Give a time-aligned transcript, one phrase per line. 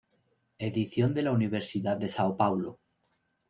[0.57, 2.79] Edición de la Universidad de São Paulo.